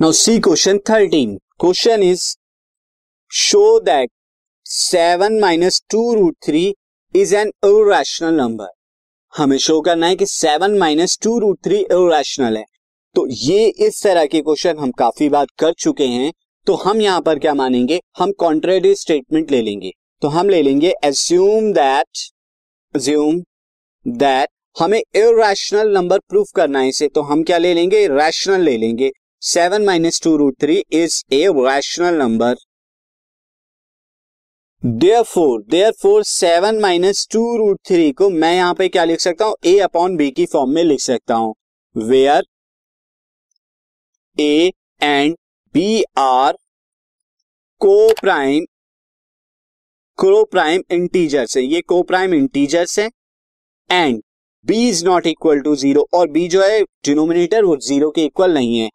Now 0.00 0.12
C 0.12 0.38
question 0.38 0.78
thirteen 0.88 1.30
question 1.60 2.02
is 2.02 2.24
show 3.30 3.62
that 3.80 4.10
seven 4.66 5.38
minus 5.40 5.80
two 5.90 6.02
root 6.14 6.36
three 6.46 6.62
is 7.14 7.34
an 7.36 7.48
irrational 7.64 8.34
number 8.34 8.68
हमें 9.34 9.56
show 9.58 9.80
करना 9.80 10.06
है 10.06 10.16
कि 10.16 10.26
seven 10.26 10.78
minus 10.78 11.18
two 11.22 11.38
root 11.38 11.58
three 11.64 11.78
irrational 11.78 12.56
है। 12.56 12.64
तो 13.16 13.26
ये 13.30 13.66
इस 13.86 14.02
तरह 14.04 14.26
के 14.26 14.40
क्वेश्चन 14.40 14.78
हम 14.78 14.90
काफ़ी 14.98 15.28
बार 15.28 15.46
कर 15.58 15.72
चुके 15.78 16.06
हैं। 16.06 16.32
तो 16.66 16.74
हम 16.76 17.00
यहाँ 17.00 17.20
पर 17.20 17.38
क्या 17.38 17.54
मानेंगे? 17.54 18.00
हम 18.18 18.32
कॉन्ट्रेरी 18.38 18.94
स्टेटमेंट 18.94 19.50
ले 19.50 19.62
लेंगे। 19.62 19.92
तो 20.22 20.28
हम 20.28 20.48
ले 20.48 20.62
लेंगे 20.62 20.94
एज्यूम 21.04 21.72
दैट 21.72 22.26
एज्यूम 22.94 23.42
दैट 24.06 24.48
हमें 24.76 25.00
इरेशनल 25.00 25.94
नंबर 25.94 26.18
प्रूफ 26.18 26.52
करना 26.56 26.80
है 26.80 26.88
इसे। 26.88 27.08
तो 27.08 27.22
हम 27.22 27.42
क्या 27.42 27.58
ले 27.58 27.74
लेंगे? 27.74 28.06
रैशनल 28.08 28.60
ले 28.60 28.76
लेंगे। 28.76 29.10
Seven 29.42 29.84
minus 29.84 30.20
two 30.22 30.36
root 30.36 30.54
three 30.60 30.76
is 30.92 31.22
a 31.32 31.46
rational 31.56 32.14
number 32.14 32.54
therefore 35.24 35.62
therefore 36.02 36.22
seven 36.22 36.80
minus 36.80 37.26
two 37.32 37.40
root 37.58 37.78
three 37.88 38.10
को 38.12 38.28
मैं 38.30 38.52
यहाँ 38.54 38.74
पे 38.74 38.88
क्या 38.88 39.04
लिख 39.04 39.20
सकता 39.20 39.44
हूँ? 39.44 39.54
ए 39.66 39.78
अपॉन 39.78 40.16
बी 40.16 40.30
की 40.30 40.46
फॉर्म 40.46 40.70
में 40.70 40.82
लिख 40.84 41.00
सकता 41.00 41.34
हूँ। 41.34 41.54
Where 41.96 42.42
A 44.36 44.70
and 45.02 45.36
B 45.74 46.02
are 46.18 46.52
coprime 48.20 48.64
coprime 50.44 50.82
integers 50.92 51.56
है। 51.56 51.62
ये 51.64 51.80
को 51.80 52.02
प्राइम 52.02 52.34
इंटीजर्स 52.34 52.98
है। 52.98 53.08
And 53.90 54.22
B 54.66 54.88
is 54.88 55.04
not 55.06 55.26
equal 55.26 55.60
to 55.60 55.74
zero 55.76 56.06
और 56.14 56.30
बी 56.30 56.48
जो 56.48 56.62
है 56.62 56.82
डिनोमिनेटर 56.82 57.64
वो 57.64 57.76
ज़ीरो 57.88 58.10
के 58.10 58.24
इक्वल 58.24 58.54
नहीं 58.54 58.78
है। 58.78 58.88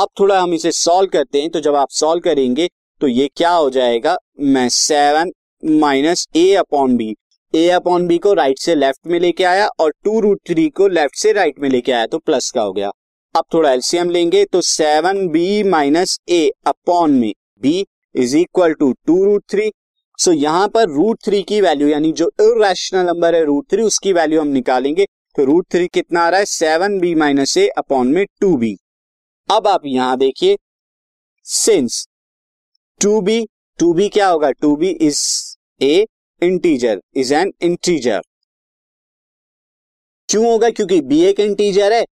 अब 0.00 0.08
थोड़ा 0.20 0.38
हम 0.40 0.52
इसे 0.54 0.70
सॉल्व 0.72 1.08
करते 1.08 1.40
हैं 1.40 1.48
तो 1.50 1.60
जब 1.60 1.74
आप 1.74 1.88
सॉल्व 1.90 2.20
करेंगे 2.20 2.68
तो 3.00 3.06
ये 3.06 3.28
क्या 3.36 3.50
हो 3.50 3.68
जाएगा? 3.70 4.16
मैं 4.40 4.68
seven 4.68 5.32
minus 5.62 6.26
A 6.36 6.54
upon 6.54 6.96
B 6.96 7.16
A 7.54 7.68
upon 7.68 8.06
B 8.06 8.18
को 8.18 8.32
राइट 8.34 8.58
से 8.58 8.74
लेफ़्ट 8.74 9.06
में 9.06 9.18
लेके 9.20 9.44
आया 9.44 9.66
और 9.80 9.92
टू 10.04 10.20
रूट 10.20 10.40
थ्री 10.48 10.68
को 10.68 10.88
लेफ़्ट 10.88 11.16
से 11.16 11.32
राइट 11.32 11.58
में 11.58 11.68
लेके 11.68 11.92
आया 11.92 12.06
तो 12.06 12.18
प्लस 12.18 12.50
का 12.50 12.62
हो 12.62 12.72
गया। 12.72 12.90
अब 13.34 13.44
थोड़ा 13.54 13.72
एलसीएम 13.72 14.10
लेंगे 14.10 14.44
तो 14.44 14.60
seven 14.60 15.26
B 15.28 15.62
minus 15.62 16.18
A 16.28 16.50
upon 16.66 17.18
में 17.20 17.32
B 17.62 17.86
is 18.14 18.36
equal 18.36 18.74
to 18.74 18.92
two 19.06 19.24
root 19.24 19.44
three 19.50 19.70
so 20.18 20.32
यहाँ 20.32 20.68
पर 20.68 20.88
रूट 20.88 21.18
थ्री 21.24 21.42
की 21.42 21.60
वैल्यू 21.60 21.88
यानी 21.88 22.12
जो 22.12 22.30
इरेशनल 22.40 23.06
नंबर 23.06 23.34
है 23.34 23.44
रूट 23.44 23.70
थ्री 23.70 23.82
उसकी 23.82 24.12
वैल्यू 24.12 24.40
हम 24.40 24.48
निकालेंगे। 24.48 25.04
तो 25.36 25.44
रूट 25.44 25.66
थ्री 25.72 25.86
कितना 25.86 26.22
आ 26.22 26.28
रहा 26.28 26.40
है? 26.40 26.46
Seven 26.46 26.98
B 26.98 27.14
minus 27.14 27.58
A 27.58 27.68
upon 27.78 28.08
में 28.08 28.26
टू 28.40 28.56
बी 28.56 28.76
अब 29.50 29.66
आप 29.68 29.82
यहाँ 29.86 30.16
देखिए 30.18 30.56
since 31.46 32.06
two 33.00 33.20
B 33.20 33.44
two 33.78 33.92
B 33.94 34.08
क्या 34.08 34.28
होगा? 34.28 34.50
Two 34.52 34.74
B 34.76 34.88
is 34.88 35.20
a 35.80 36.06
integer 36.42 37.00
is 37.16 37.34
an 37.34 37.52
integer 37.62 38.20
क्यों 40.28 40.44
होगा? 40.46 40.70
क्योंकि 40.70 41.00
बी 41.02 41.20
एक 41.24 41.40
इंटीजर 41.40 41.92
है 41.92 42.04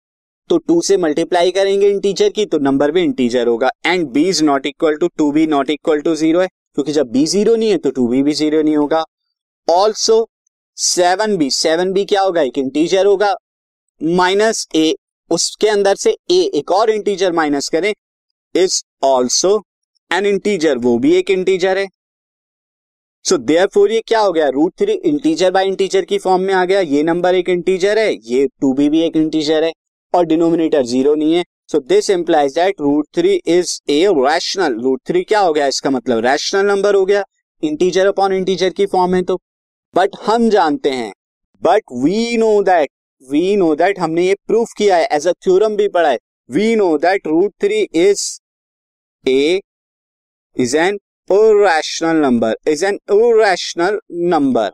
तो 0.50 0.58
टू 0.58 0.80
से 0.82 0.96
मल्टीप्लाई 0.96 1.50
करेंगे 1.52 1.88
इंटीजर 1.90 2.28
की 2.32 2.46
तो 2.46 2.58
नंबर 2.60 2.90
भी 2.92 3.02
इंटीजर 3.02 3.46
होगा। 3.48 3.70
And 3.86 4.08
B 4.10 4.28
is 4.28 4.42
not 4.44 4.66
equal 4.66 4.96
to 4.96 5.08
two 5.18 5.30
B 5.32 5.46
not 5.46 5.70
equal 5.70 6.00
to 6.02 6.14
zero 6.16 6.40
है, 6.40 6.48
क्योंकि 6.74 6.92
जब 6.92 7.10
बी 7.12 7.26
ज़ीरो 7.26 7.56
नहीं 7.56 7.70
है 7.70 7.78
तो 7.78 7.90
टू 7.90 8.08
बी 8.08 8.22
भी 8.22 8.32
ज़ीरो 8.34 8.62
नहीं 8.62 8.76
होगा। 8.76 9.04
Also 9.68 10.26
seven 10.78 11.36
B 11.36 11.50
seven 11.52 11.92
B 11.92 12.04
क्या 12.04 12.22
होगा? 12.22 12.42
एक 12.42 12.58
इंटीजर 12.58 13.06
होगा 13.06 13.34
माइनस 14.00 14.66
ए 14.76 14.94
उसके 15.30 15.68
अंदर 15.68 15.94
से 15.96 16.16
ए 16.30 16.40
एक 16.54 16.70
और 16.72 16.90
इंटीजर 16.90 17.32
माइनस 17.32 17.68
करें 17.68 17.92
इज़ 18.54 18.82
ऑल्सो 19.04 19.60
एन 20.10 20.26
इंटीजर 20.26 20.78
वो 20.78 20.98
भी 20.98 21.14
एक 21.14 21.30
इंटीजर 21.30 21.78
है। 21.78 21.86
सो 23.24 23.36
देयर 23.38 23.66
फोर 23.66 23.92
ये 23.92 24.00
क्या 24.06 24.20
हो 24.20 24.32
गया? 24.32 24.48
Root 24.48 24.72
three 24.78 24.92
integer 24.92 25.50
by 25.50 25.66
integer 25.66 26.04
की 26.04 26.18
फॉर्म 26.18 26.42
में 26.42 26.52
आ 26.54 26.64
गया। 26.64 26.80
ये 26.80 27.02
नंबर 27.02 27.34
एक 27.34 27.48
इंटीजर 27.48 27.98
है, 27.98 28.12
ये 28.14 28.46
टू 28.60 28.72
बी 28.74 28.88
भी 28.88 29.00
एक 29.02 29.16
इंटीजर 29.16 29.64
है, 29.64 29.72
और 30.14 30.26
डिनोमिनेटर 30.26 30.84
ज़ीरो 30.84 31.14
नहीं 31.14 31.34
है। 31.34 31.44
So 31.68 31.78
this 31.80 32.10
implies 32.10 32.54
that 32.54 32.80
root 32.80 33.06
three 33.14 33.34
is 33.48 33.78
a 33.90 34.04
rational 34.18 34.80
root 34.82 35.00
three 35.08 35.22
क्या 35.24 35.40
हो 35.40 35.52
गया? 35.52 35.66
इसका 35.66 35.90
मतलब 35.90 36.24
रैशनल 36.26 36.66
नंबर 36.66 36.94
हो 36.94 37.04
गया। 37.04 37.24
इंटीजर 37.62 38.06
अपॉन 38.06 38.32
इंटीजर 38.32 38.70
की 38.70 38.86
फॉर्म 38.86 39.14
है 39.14 39.22
तो। 39.22 39.40
बट 39.94 40.16
हम 40.22 40.48
जानते 40.50 40.90
हैं 40.90 41.12
but 41.62 41.82
we 41.94 42.36
know 42.36 42.62
that 42.62 42.90
we 43.22 43.56
know 43.56 43.74
that 43.74 43.98
हमने 43.98 44.26
ये 44.26 44.34
प्रूफ 44.46 44.72
किया 44.78 44.96
है 44.96 45.06
एज 45.12 45.26
अ 45.28 45.32
थ्योरम 45.44 45.76
भी 45.76 45.88
पढ़ा 45.88 46.10
है. 46.10 46.18
We 46.50 46.74
know 46.76 46.96
that 46.98 47.26
root 47.26 47.52
three 47.60 47.80
is 47.94 48.22
a 49.24 49.60
is 50.56 50.76
an 50.76 50.98
irrational 51.30 52.16
number 52.16 52.56
is 52.68 52.84
an 52.86 52.98
irrational 53.12 53.98
number 54.34 54.70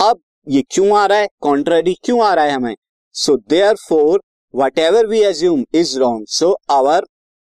अब 0.00 0.20
ये 0.48 0.62
क्यों 0.70 0.96
आ 0.98 1.04
रहा 1.06 1.18
है? 1.18 1.28
कॉन्ट्ररी 1.40 1.94
क्यों 2.04 2.22
आ 2.24 2.32
रहा 2.34 2.44
है 2.44 2.52
हमें? 2.52 2.74
So 3.14 3.36
therefore 3.88 4.20
whatever 4.78 5.06
we 5.06 5.20
assume 5.24 5.64
is 5.74 5.98
wrong 5.98 6.26
so 6.28 6.52
our 6.70 7.06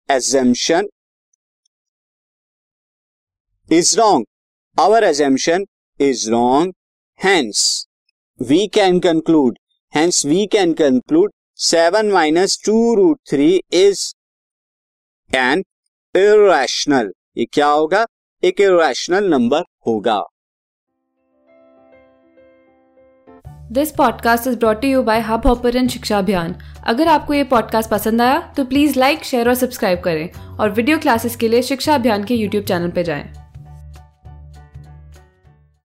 assumption 0.09 0.87
is 3.69 3.97
wrong 3.99 4.25
our 4.77 5.03
assumption 5.03 5.65
is 5.99 6.29
wrong 6.31 6.73
hence 7.19 7.85
we 8.39 8.67
can 8.73 8.99
conclude 8.99 9.59
Hence, 9.97 10.25
we 10.25 10.47
can 10.47 10.73
conclude 10.73 11.29
7 11.55 12.11
minus 12.11 12.57
2 12.57 12.95
root 12.95 13.17
3 13.33 13.61
is 13.73 14.13
an 15.35 15.61
irrational. 16.15 17.09
ये 17.37 17.45
क्या 17.45 17.67
होगा 17.67 18.05
एक 18.43 18.61
irrational 18.61 19.21
नंबर 19.21 19.63
होगा 19.87 20.23
this 23.71 23.91
podcast 23.91 24.47
is 24.47 24.57
brought 24.57 24.85
you 24.85 25.03
by 25.03 25.19
Hubhopper 25.47 25.87
Shiksha 25.87 26.17
Abhiyan 26.17 26.55
अगर 26.83 27.07
आपको 27.07 27.33
ये 27.33 27.43
podcast 27.43 27.89
पसंद 27.89 28.21
आया 28.21 28.53
तो 28.57 28.65
प्लीज़ 28.65 28.99
लाइक 28.99 29.23
शेयर 29.23 29.49
और 29.49 29.55
सब्सक्राइब 29.55 30.01
करें 30.01 30.57
और 30.57 30.69
वीडियो 30.69 30.99
क्लासेस 30.99 31.35
के 31.35 31.47
लिए 31.47 31.61
शिक्षा 31.61 31.95
अभियान 31.95 32.23
के 32.23 32.35
यूट्यूब 32.35 32.63
चैनल 32.63 32.89
पर 32.89 33.01
जाएँ। 33.01 33.42